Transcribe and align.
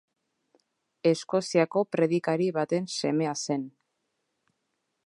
Eskoziako 1.09 1.83
predikari 1.97 2.49
baten 2.57 2.91
semea 2.95 3.37
zen. 3.47 3.71